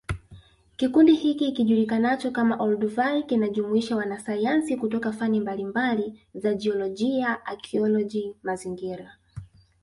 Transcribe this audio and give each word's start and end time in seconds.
Kikundi 0.77 1.13
hiki 1.15 1.51
kijulikanacho 1.51 2.31
kama 2.31 2.55
Olduvai 2.63 3.23
kinajumuisha 3.23 3.95
wanasayansi 3.95 4.77
kutoka 4.77 5.11
fani 5.11 5.39
mbalimbali 5.39 6.19
za 6.35 6.53
jiolojia 6.53 7.45
akioloji 7.45 8.35
mazingira 8.43 9.15